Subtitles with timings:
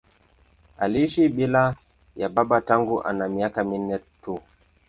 [0.77, 1.75] Aliishi bila
[2.15, 4.39] ya baba tangu ana miaka minne tu.